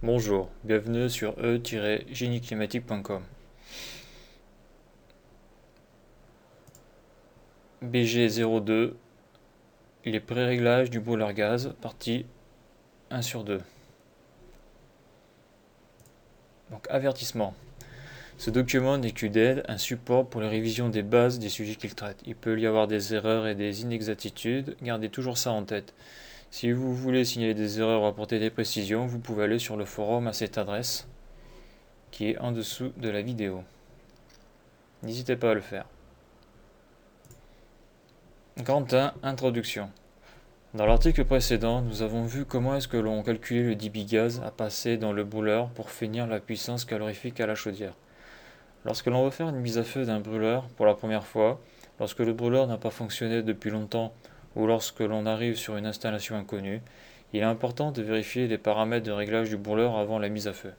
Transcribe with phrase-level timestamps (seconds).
[0.00, 3.20] Bonjour, bienvenue sur e-génieclimatique.com.
[7.82, 8.92] BG02,
[10.04, 12.26] les pré-réglages du brûleur gaz, partie
[13.10, 13.60] 1 sur 2.
[16.70, 17.52] Donc avertissement.
[18.36, 22.22] Ce document n'est aide, un support pour les révisions des bases des sujets qu'il traite.
[22.24, 25.92] Il peut y avoir des erreurs et des inexactitudes, gardez toujours ça en tête.
[26.50, 29.84] Si vous voulez signaler des erreurs ou apporter des précisions, vous pouvez aller sur le
[29.84, 31.06] forum à cette adresse
[32.10, 33.62] qui est en dessous de la vidéo.
[35.02, 35.84] N'hésitez pas à le faire.
[38.66, 39.90] 1, introduction.
[40.74, 44.50] Dans l'article précédent, nous avons vu comment est-ce que l'on calculait le débit gaz à
[44.50, 47.94] passer dans le brûleur pour finir la puissance calorifique à la chaudière.
[48.84, 51.60] Lorsque l'on veut faire une mise à feu d'un brûleur pour la première fois,
[52.00, 54.12] lorsque le brûleur n'a pas fonctionné depuis longtemps
[54.58, 56.82] ou lorsque l'on arrive sur une installation inconnue,
[57.32, 60.52] il est important de vérifier les paramètres de réglage du brûleur avant la mise à
[60.52, 60.72] feu.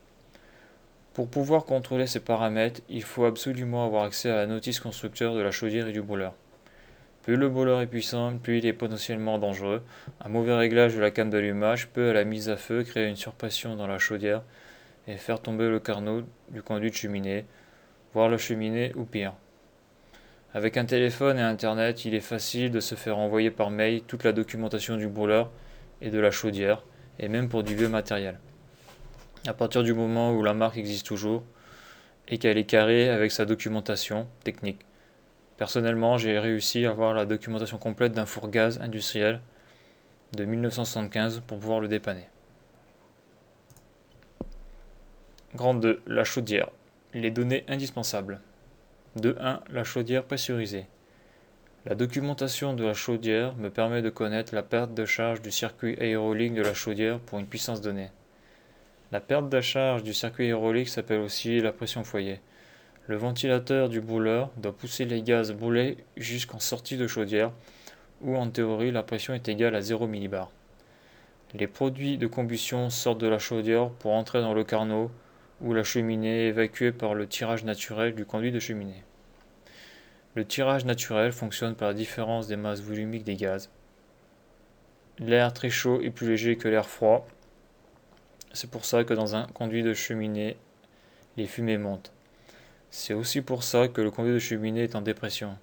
[1.14, 5.40] Pour pouvoir contrôler ces paramètres, il faut absolument avoir accès à la notice constructeur de
[5.40, 6.34] la chaudière et du brûleur.
[7.24, 9.82] Plus le brûleur est puissant, plus il est potentiellement dangereux.
[10.22, 13.16] Un mauvais réglage de la canne d'allumage peut, à la mise à feu, créer une
[13.16, 14.42] surpression dans la chaudière
[15.08, 17.46] et faire tomber le carnot du conduit de cheminée,
[18.14, 19.34] voire la cheminée ou pire.
[20.54, 24.24] Avec un téléphone et Internet, il est facile de se faire envoyer par mail toute
[24.24, 25.52] la documentation du brûleur
[26.02, 26.84] et de la chaudière,
[27.20, 28.40] et même pour du vieux matériel.
[29.46, 31.44] À partir du moment où la marque existe toujours,
[32.28, 34.82] et qu'elle est carrée avec sa documentation technique.
[35.58, 39.42] Personnellement, j'ai réussi à avoir la documentation complète d'un four gaz industriel
[40.34, 42.28] de 1975 pour pouvoir le dépanner.
[45.54, 46.02] Grande 2.
[46.08, 46.70] La chaudière.
[47.14, 48.40] Les données indispensables.
[49.18, 50.86] 2.1 La chaudière pressurisée.
[51.88, 55.98] La documentation de la chaudière me permet de connaître la perte de charge du circuit
[56.00, 58.12] aérolique de la chaudière pour une puissance donnée.
[59.12, 62.40] La perte de charge du circuit aérolique s'appelle aussi la pression foyer.
[63.08, 67.52] Le ventilateur du brûleur doit pousser les gaz brûlés jusqu'en sortie de chaudière,
[68.22, 70.52] où en théorie la pression est égale à 0 millibar.
[71.56, 75.10] Les produits de combustion sortent de la chaudière pour entrer dans le carnot
[75.62, 79.04] ou la cheminée évacuée par le tirage naturel du conduit de cheminée.
[80.36, 83.70] Le tirage naturel fonctionne par la différence des masses volumiques des gaz.
[85.18, 87.28] L'air très chaud est plus léger que l'air froid.
[88.54, 90.56] C'est pour ça que dans un conduit de cheminée,
[91.36, 92.14] les fumées montent.
[92.92, 95.58] C'est aussi pour ça que le conduit de cheminée est en dépression,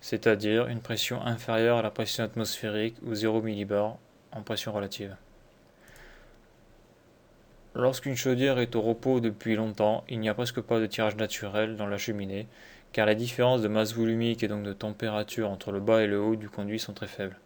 [0.00, 3.98] c'est-à-dire une pression inférieure à la pression atmosphérique ou 0 millibar
[4.32, 5.16] en pression relative.
[7.74, 11.76] Lorsqu'une chaudière est au repos depuis longtemps, il n'y a presque pas de tirage naturel
[11.76, 12.46] dans la cheminée,
[12.92, 16.20] car les différences de masse volumique et donc de température entre le bas et le
[16.20, 17.38] haut du conduit sont très faibles.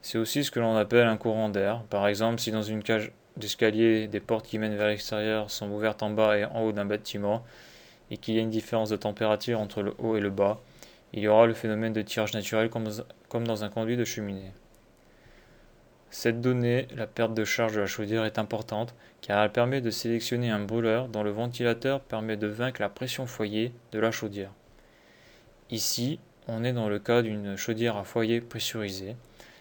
[0.00, 1.82] C'est aussi ce que l'on appelle un courant d'air.
[1.90, 6.02] Par exemple, si dans une cage d'escalier, des portes qui mènent vers l'extérieur sont ouvertes
[6.02, 7.44] en bas et en haut d'un bâtiment,
[8.10, 10.58] et qu'il y a une différence de température entre le haut et le bas,
[11.12, 14.52] il y aura le phénomène de tirage naturel comme dans un conduit de cheminée.
[16.10, 19.90] Cette donnée, la perte de charge de la chaudière, est importante car elle permet de
[19.90, 24.50] sélectionner un brûleur dont le ventilateur permet de vaincre la pression foyer de la chaudière.
[25.70, 29.14] Ici, on est dans le cas d'une chaudière à foyer pressurisée,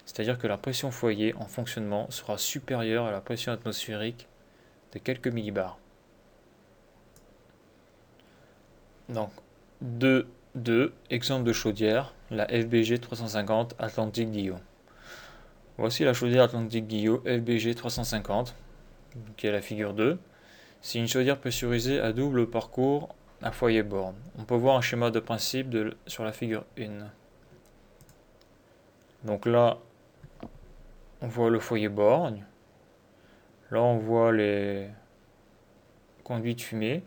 [0.06, 4.28] c'est-à-dire que la pression foyer en fonctionnement sera supérieure à la pression atmosphérique
[4.94, 5.78] de quelques millibars.
[9.08, 9.30] Donc,
[9.82, 14.60] 2, 2, exemple de chaudière, la FBG 350 Atlantique Guillaume.
[15.80, 18.54] Voici la chaudière Atlantique Guillot FBG 350,
[19.38, 20.20] qui est la figure 2.
[20.82, 24.16] C'est une chaudière pressurisée à double parcours à foyer borne.
[24.38, 25.74] On peut voir un schéma de principe
[26.06, 27.08] sur la figure 1.
[29.24, 29.78] Donc là,
[31.22, 32.44] on voit le foyer borgne.
[33.72, 34.90] Là, on voit les
[36.26, 37.04] conduits de fumée.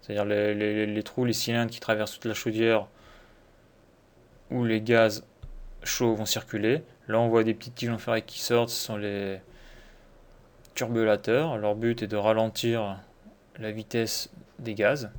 [0.00, 2.88] C'est-à-dire les, trous, les cylindres qui traversent toute la chaudière
[4.50, 5.24] où les gaz
[5.88, 6.82] chauds vont circuler.
[7.08, 9.40] Là, on voit des petits tiges en ferraille qui sortent, ce sont les
[10.74, 11.58] turbulateurs.
[11.58, 13.00] Leur but est de ralentir
[13.58, 15.10] la vitesse des gaz.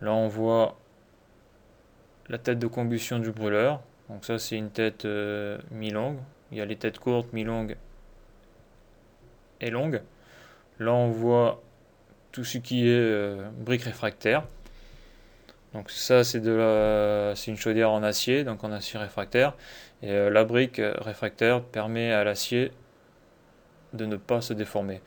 [0.00, 0.78] Là, on voit
[2.28, 3.80] la tête de combustion du brûleur.
[4.08, 6.18] Donc ça, c'est une tête euh, mi-longue.
[6.50, 7.76] Il y a les têtes courtes, mi-longues
[9.60, 10.02] et longues.
[10.78, 11.62] Là, on voit
[12.32, 14.44] tout ce qui est euh, briques réfractaires.
[15.74, 19.54] Donc ça c'est de la, c'est une chaudière en acier, donc en acier réfractaire.
[20.02, 22.72] Et euh, la brique euh, réfractaire permet à l'acier
[23.94, 25.00] de ne pas se déformer.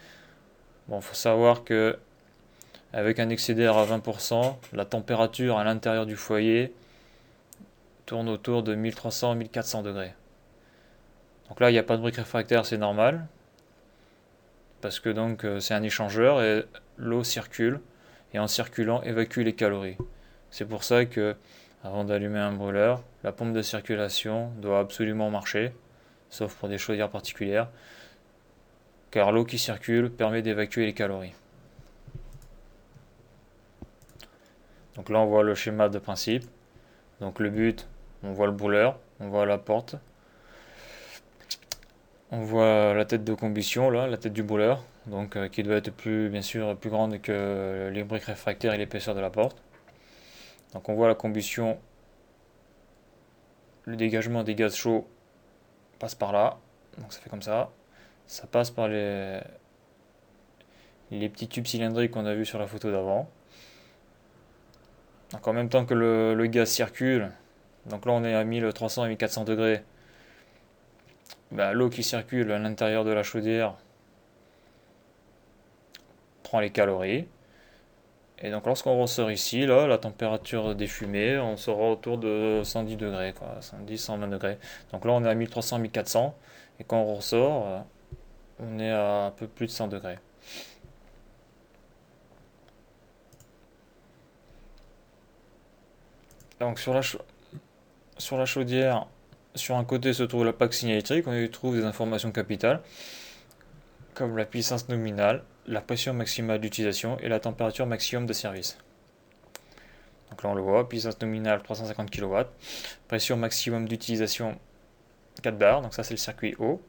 [0.87, 1.97] Bon, faut savoir que
[2.93, 6.73] avec un excédère à 20%, la température à l'intérieur du foyer
[8.05, 10.13] tourne autour de 1300-1400 degrés.
[11.49, 13.27] Donc là, il n'y a pas de brique réfractaire, c'est normal.
[14.81, 16.63] Parce que donc c'est un échangeur et
[16.97, 17.81] l'eau circule
[18.33, 19.97] et en circulant évacue les calories.
[20.57, 21.35] C'est pour ça que
[21.83, 25.73] avant d'allumer un brûleur, la pompe de circulation doit absolument marcher,
[26.29, 27.67] sauf pour des chaudières particulières,
[29.11, 31.33] car l'eau qui circule permet d'évacuer les calories.
[34.95, 36.45] Donc là on voit le schéma de principe.
[37.19, 37.85] Donc le but,
[38.23, 39.97] on voit le brûleur, on voit la porte,
[42.31, 45.75] on voit la tête de combustion là, la tête du brûleur, donc euh, qui doit
[45.75, 45.91] être
[46.29, 49.64] bien sûr plus grande que les briques réfractaires et l'épaisseur de la porte.
[50.75, 51.79] Donc on voit la combustion,
[53.85, 55.07] le dégagement des gaz chauds
[55.99, 56.57] passe par là,
[56.97, 57.71] donc ça fait comme ça.
[58.27, 59.39] Ça passe par les,
[61.09, 63.29] petits tubes cylindriques qu'on a vu sur la photo d'avant.
[65.31, 67.31] Donc en même temps que le, gaz circule,
[67.85, 69.81] donc là on est à 1300 et 1400 degrés,
[71.51, 73.75] bah, l'eau qui circule à l'intérieur de la chaudière
[76.43, 77.29] prend les calories.
[78.39, 82.97] Et donc lorsqu'on ressort ici, là, la température des fumées, on sera autour de 110
[82.97, 84.57] degrés, quoi, 110, 120 degrés.
[84.91, 86.35] Donc là on est à 1300, 1400,
[86.79, 87.79] et quand on ressort, euh,
[88.59, 90.19] on est à un peu plus de 100 degrés.
[96.59, 97.01] Donc sur la,
[98.17, 99.07] sur la chaudière,
[99.55, 102.81] sur un côté se trouve la plaque signalétique, on y trouve des informations capitales,
[104.13, 108.77] comme la puissance nominale, la pression maximale d'utilisation et la température maximum de service.
[110.29, 112.35] Donc là on le voit, puissance nominale 350 kW,
[113.07, 114.59] pression maximum d'utilisation
[115.41, 116.81] 4 bars, donc ça c'est le circuit haut,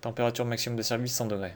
[0.00, 1.54] température maximum de service 100 degrés.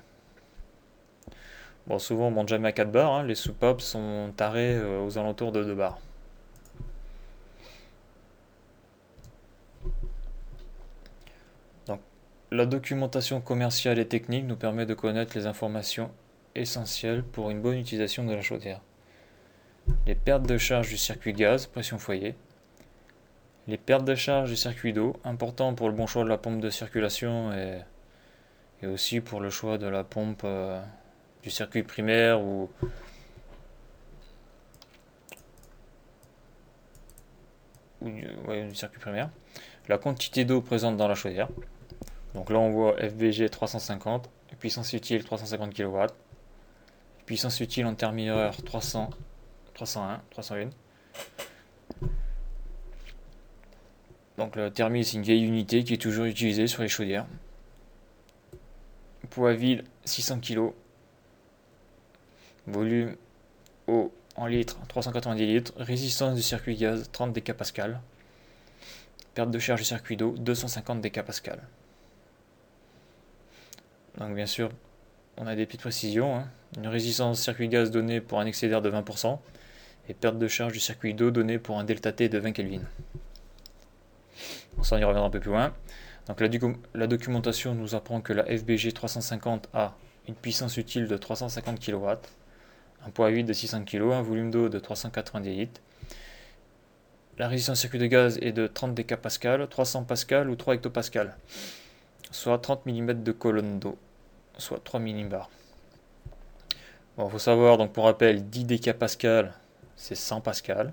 [1.87, 3.23] Bon souvent on monte jamais à 4 bars, hein.
[3.25, 5.99] les soupapes sont tarés euh, aux alentours de 2 bars.
[12.53, 16.11] La documentation commerciale et technique nous permet de connaître les informations
[16.55, 18.83] essentielles pour une bonne utilisation de la chaudière.
[20.07, 22.35] Les pertes de charge du circuit gaz, pression foyer.
[23.69, 26.61] Les pertes de charge du circuit d'eau, important pour le bon choix de la pompe
[26.61, 30.79] de circulation et, aussi pour le choix de la pompe euh,
[31.43, 32.69] du circuit primaire ou
[38.03, 39.31] du circuit primaire.
[39.89, 41.49] La quantité d'eau présente dans la chaudière.
[42.35, 45.99] Donc là, on voit FBG 350, puissance utile 350 kW,
[47.27, 49.11] puissance utile en thermideur 300,
[49.75, 50.71] 301, 301.
[54.39, 57.27] Donc le thermi, c'est une vieille unité qui est toujours utilisée sur les chaudières.
[59.31, 60.73] Poids vide 600 kg.
[62.67, 63.17] Volume
[63.89, 65.73] eau en litres 390 litres.
[65.77, 68.01] Résistance du circuit gaz 30 décapascal.
[69.35, 71.61] Perte de charge du circuit d'eau 250 décapascal.
[74.19, 74.71] Donc bien sûr,
[75.39, 76.37] on a des petites précisions.
[76.37, 76.49] Hein.
[76.77, 79.39] Une résistance circuit gaz donnée pour un excédent de 20%
[80.09, 82.83] et perte de charge du circuit d'eau donnée pour un delta T de 20 Kelvin.
[84.79, 85.73] On s'en y reviendra un peu plus loin.
[86.27, 86.49] Donc la,
[86.95, 89.97] la, documentation nous apprend que la FBG 350 a
[90.29, 92.09] une puissance utile de 350 kW,
[93.05, 95.81] un poids vide de 600 kg, un volume d'eau de 390 litres.
[97.39, 101.37] La résistance circuit de gaz est de 30 décapascal, 300 pascal ou 3 hectopascal
[102.33, 103.97] soit 30 mm de colonne d'eau,
[104.59, 105.51] soit 3 millibar.
[107.17, 109.53] Bon, faut savoir, donc pour rappel, 10 décapascal,
[109.97, 110.93] c'est 100 pascal,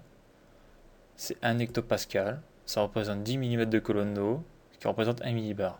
[1.15, 5.77] c'est 1 hectopascal, ça représente 10 mm de colonne d'eau, ce qui représente 1 millibar.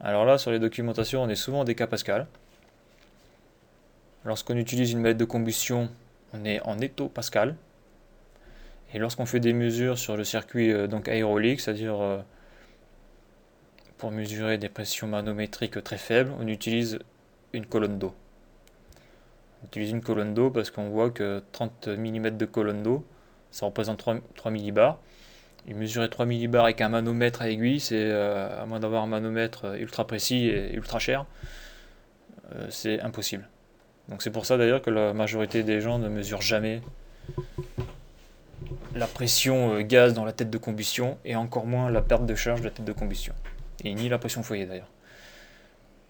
[0.00, 2.26] Alors là, sur les documentations, on est souvent en décapascal.
[4.24, 5.88] Lorsqu'on utilise une mètre de combustion,
[6.32, 7.56] on est en hectopascal.
[8.94, 12.18] Et lorsqu'on fait des mesures sur le circuit euh, aérolique, c'est-à-dire euh,
[14.02, 16.98] pour mesurer des pressions manométriques très faibles, on utilise
[17.52, 18.12] une colonne d'eau.
[19.62, 23.04] On utilise une colonne d'eau parce qu'on voit que 30 mm de colonne d'eau,
[23.52, 24.98] ça représente 3, 3 millibars.
[25.68, 29.06] Et mesurer 3 millibars avec un manomètre à aiguille, c'est euh, à moins d'avoir un
[29.06, 31.24] manomètre ultra précis et ultra cher,
[32.56, 33.48] euh, c'est impossible.
[34.08, 36.82] Donc c'est pour ça d'ailleurs que la majorité des gens ne mesurent jamais
[38.96, 42.34] la pression euh, gaz dans la tête de combustion et encore moins la perte de
[42.34, 43.32] charge de la tête de combustion
[43.84, 44.90] et ni la pression foyer d'ailleurs.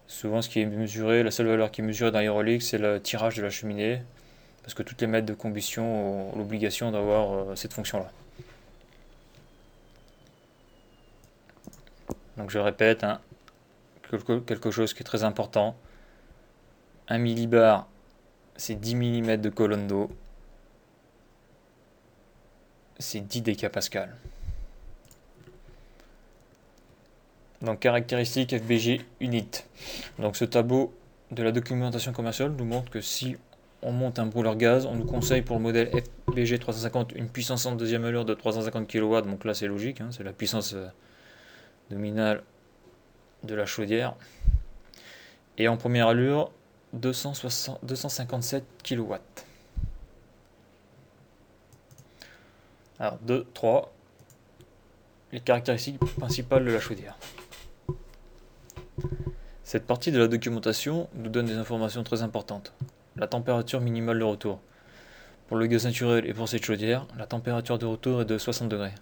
[0.07, 3.01] Souvent, ce qui est mesuré, la seule valeur qui est mesurée dans l'aérolique, c'est le
[3.01, 4.01] tirage de la cheminée,
[4.61, 8.11] parce que toutes les mètres de combustion ont l'obligation d'avoir euh, cette fonction-là.
[12.37, 13.19] Donc je répète, hein,
[14.45, 15.75] quelque chose qui est très important.
[17.07, 17.87] 1 millibar,
[18.55, 20.09] c'est 10 mm de colonne d'eau.
[22.99, 24.15] C'est 10 décapascal.
[27.63, 29.63] Donc caractéristiques FBG unit.
[30.19, 30.93] Donc ce tableau
[31.31, 33.37] de la documentation commerciale nous montre que si
[33.81, 35.89] on monte un brûleur gaz, on nous conseille pour le modèle
[36.29, 39.21] FBG 350 une puissance en deuxième allure de 350 kW.
[39.21, 40.87] Donc là c'est logique, hein, c'est la puissance euh,
[41.89, 42.43] nominale
[43.43, 44.15] de la chaudière.
[45.57, 46.51] Et en première allure
[46.93, 49.13] 257 kW.
[52.99, 53.93] Alors 2, 3.
[55.31, 57.17] Les caractéristiques principales de la chaudière.
[59.73, 62.73] Cette partie de la documentation nous donne des informations très importantes.
[63.15, 64.59] La température minimale de retour.
[65.47, 68.69] Pour le gaz naturel et pour cette chaudière, la température de retour est de 60
[68.69, 68.93] degrés.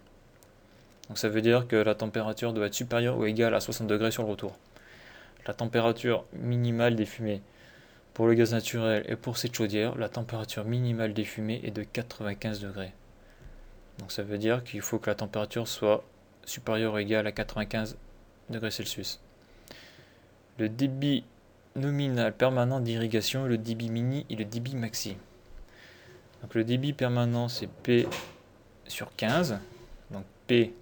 [1.10, 4.12] Donc ça veut dire que la température doit être supérieure ou égale à 60 degrés
[4.12, 4.58] sur le retour.
[5.46, 7.42] La température minimale des fumées.
[8.14, 11.84] Pour le gaz naturel et pour cette chaudière, la température minimale des fumées est de
[11.84, 12.94] 95 degrés.
[14.00, 16.06] Donc ça veut dire qu'il faut que la température soit
[16.46, 17.98] supérieure ou égale à 95
[18.50, 19.20] degrés Celsius.
[20.62, 21.26] Le débit
[21.76, 25.18] nominal permanent d'irrigation, le débit mini et le débit maxi.
[26.44, 28.08] Donc le débit permanent c'est P
[28.86, 29.58] sur 15.
[30.12, 30.76] Donc P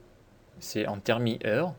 [0.60, 1.74] c'est en thermi-heure.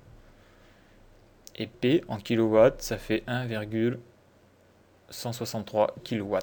[1.57, 6.39] Et P en kilowatts, ça fait 1,163 kW.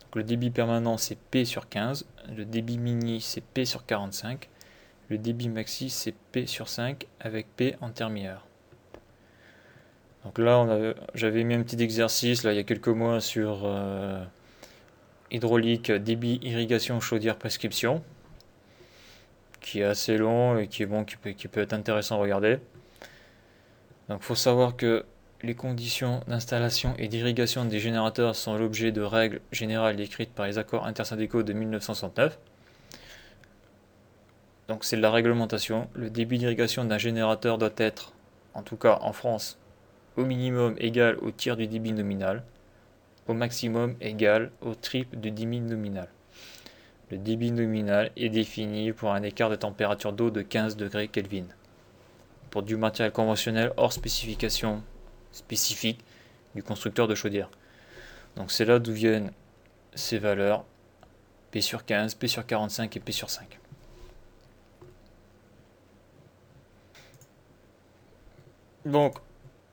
[0.00, 4.48] Donc le débit permanent c'est P sur 15, le débit mini c'est P sur 45,
[5.10, 8.46] le débit maxi c'est P sur 5 avec P en thermi-heure.
[10.24, 14.22] Donc là, j'avais mis un petit exercice là, il y a quelques mois sur euh,
[15.30, 18.02] hydraulique, débit, irrigation, chaudière, prescription,
[19.60, 22.58] qui est assez long et qui est bon, qui peut, être intéressant à regarder.
[24.08, 25.04] Donc il faut savoir que
[25.42, 30.58] les conditions d'installation et d'irrigation des générateurs sont l'objet de règles générales décrites par les
[30.58, 32.38] accords intersyndicaux de 1969.
[34.68, 35.88] Donc c'est de la réglementation.
[35.94, 38.12] Le débit d'irrigation d'un générateur doit être,
[38.52, 39.58] en tout cas en France,
[40.16, 42.42] au minimum égal au tiers du débit nominal,
[43.28, 46.08] au maximum égal au triple du débit nominal.
[47.10, 51.46] Le débit nominal est défini pour un écart de température d'eau de 15 degrés Kelvin.
[52.50, 54.82] Pour du matériel conventionnel hors spécification
[55.32, 56.04] spécifique
[56.54, 57.50] du constructeur de chaudière.
[58.36, 59.32] Donc c'est là d'où viennent
[59.94, 60.64] ces valeurs
[61.50, 63.58] P sur 15, P sur 45 et P sur 5.
[68.84, 69.16] Donc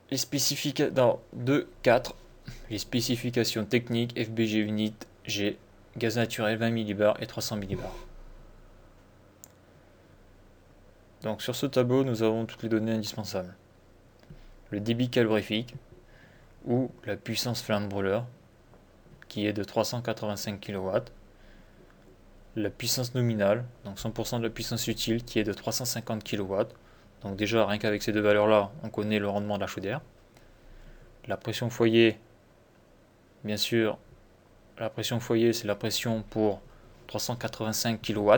[0.09, 2.15] les spécifications dans 2, 4,
[2.69, 4.93] les spécifications techniques FBG Unit
[5.25, 5.57] G,
[5.97, 7.95] gaz naturel 20 millibars et 300 millibars.
[11.23, 13.53] Donc sur ce tableau, nous avons toutes les données indispensables.
[14.69, 15.75] Le débit calorifique
[16.65, 18.25] ou la puissance flamme brûleur
[19.27, 20.89] qui est de 385 kW.
[22.55, 26.63] La puissance nominale, donc 100% de la puissance utile qui est de 350 kW
[27.23, 30.01] donc déjà, rien qu'avec ces deux valeurs-là, on connaît le rendement de la chaudière.
[31.27, 32.17] La pression foyer,
[33.43, 33.97] bien sûr,
[34.77, 36.61] la pression foyer, c'est la pression pour
[37.07, 38.31] 385 kW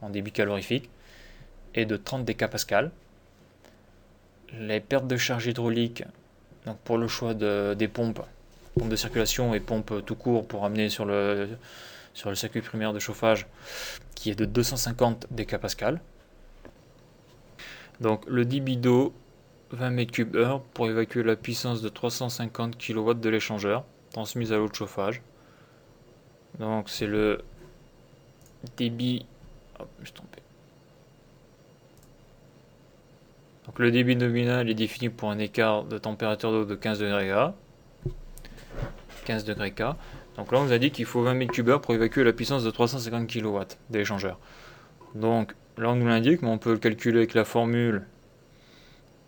[0.00, 0.88] en débit calorifique
[1.74, 2.90] et de 30 décapascales.
[4.58, 6.04] Les pertes de charge hydraulique,
[6.64, 8.22] donc pour le choix des pompes,
[8.78, 11.48] pompes de circulation et pompes tout court pour amener sur le,
[12.14, 13.46] circuit primaire de chauffage,
[14.14, 16.00] qui est de 250 décapascales.
[18.00, 19.12] Donc le débit d'eau
[19.70, 24.74] 20 m3 pour évacuer la puissance de 350 kW de l'échangeur transmise à l'eau de
[24.74, 25.22] chauffage.
[26.58, 27.42] Donc c'est le
[28.76, 29.26] débit
[33.66, 37.30] Donc le débit nominal est défini pour un écart de température d'eau de 15 degrés
[37.30, 38.10] K.
[39.24, 39.82] 15 degrés K.
[40.36, 42.70] Donc là on nous a dit qu'il faut 20 m3 pour évacuer la puissance de
[42.70, 43.58] 350 kW
[43.90, 44.38] de l'échangeur.
[45.14, 48.02] Donc Nous l'indique, mais on peut le calculer avec la formule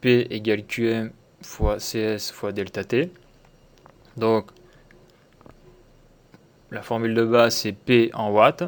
[0.00, 1.10] P égale QM
[1.42, 3.10] fois CS fois delta T.
[4.16, 4.46] Donc,
[6.70, 8.64] la formule de base, c'est P en watts,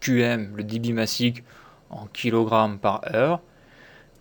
[0.00, 1.42] QM, le débit massique,
[1.88, 3.40] en kilogrammes par heure,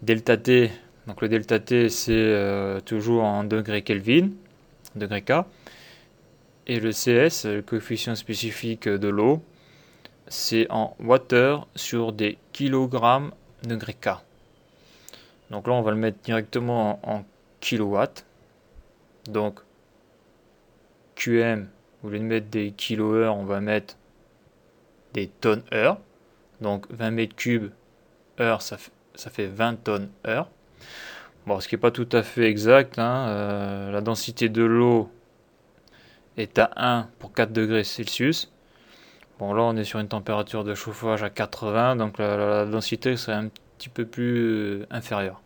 [0.01, 0.71] delta T,
[1.05, 4.29] donc le delta T, c'est euh, toujours en degrés Kelvin,
[4.95, 5.45] degrés K,
[6.67, 9.43] et le CS, le coefficient spécifique de l'eau,
[10.27, 13.31] c'est en wattheure sur des kilogrammes
[13.63, 14.09] degré K.
[15.51, 17.23] Donc là, on va le mettre directement en,
[17.59, 18.25] kilowatts.
[19.27, 19.59] Donc,
[21.15, 21.67] QM,
[22.03, 23.95] au lieu de mettre des kilo-heures, on va mettre
[25.13, 25.99] des tonnes-heure.
[26.61, 27.71] Donc, 20 mètres cubes
[28.39, 28.77] heure, ça,
[29.15, 30.49] fait 20 tonnes heure.
[31.47, 32.99] Bon, ce qui n'est pas tout à fait exact.
[32.99, 35.09] Hein, euh, la densité de l'eau
[36.37, 38.51] est à 1 pour 4 degrés Celsius.
[39.39, 43.35] Bon, là, on est sur une température de chauffage à 80, donc la, densité serait
[43.35, 45.41] un petit peu plus inférieur.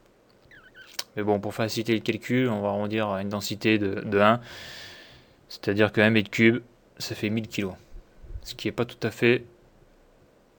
[1.15, 4.39] Mais bon, pour faciliter le calcul, on va arrondir à une densité de, de 1.
[5.49, 6.61] C'est-à-dire que 1 mètre cube,
[6.99, 7.69] ça fait 1000 kg.
[8.43, 9.43] Ce qui n'est pas tout à fait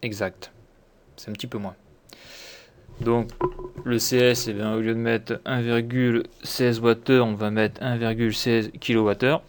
[0.03, 0.51] exact.
[1.17, 1.77] C'est un petit peu moins.
[3.01, 3.31] Donc
[3.85, 9.41] le CS, eh bien, au lieu de mettre 1,16 Wh, on va mettre 1,16 kWh.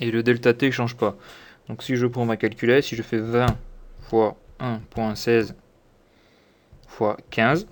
[0.00, 1.16] Et le delta T ne change pas.
[1.72, 3.46] Donc si je prends ma calculette, si je fais 20
[4.02, 5.54] fois 1.16
[6.86, 7.66] fois 15,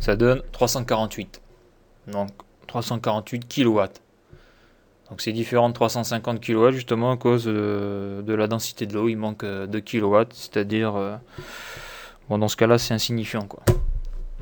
[0.00, 1.40] ça donne 348.
[2.08, 2.30] Donc
[2.66, 3.82] 348 kW.
[5.08, 9.08] Donc c'est différent de 350 kW justement à cause de, la densité de l'eau.
[9.08, 11.14] Il manque 2 kW, c'est-à-dire, euh,
[12.28, 13.46] bon, dans ce cas-là, c'est insignifiant.
[13.46, 13.62] Quoi.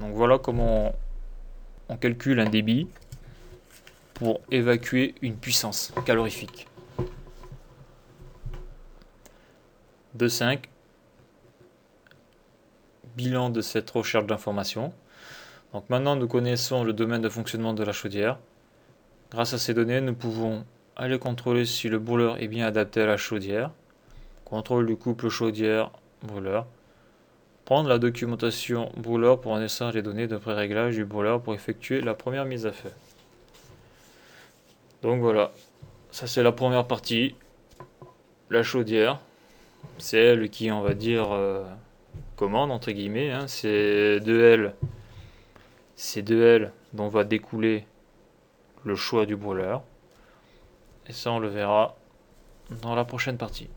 [0.00, 0.94] Donc voilà comment
[1.90, 2.88] on, calcule un débit
[4.14, 6.68] pour évacuer une puissance calorifique.
[10.18, 10.64] 2.5
[13.16, 14.92] Bilan de cette recherche d'informations.
[15.72, 18.38] Donc maintenant nous connaissons le domaine de fonctionnement de la chaudière.
[19.30, 20.64] Grâce à ces données, nous pouvons
[20.96, 23.70] aller contrôler si le brûleur est bien adapté à la chaudière.
[24.44, 26.66] Contrôle du couple chaudière-brûleur.
[27.64, 32.14] Prendre la documentation brûleur pour en les données de pré-réglage du brûleur pour effectuer la
[32.14, 32.90] première mise à feu.
[35.02, 35.52] Donc voilà,
[36.10, 37.36] ça c'est la première partie.
[38.50, 39.20] La chaudière,
[39.96, 41.64] c'est elle qui, on va dire, euh,
[42.36, 43.30] commande entre guillemets.
[43.30, 43.46] Hein.
[43.46, 44.74] C'est de elle,
[45.96, 47.86] c'est de elle dont va découler
[48.84, 49.82] le choix du brûleur.
[51.08, 51.96] Et ça, on le verra
[52.82, 53.68] dans la prochaine partie.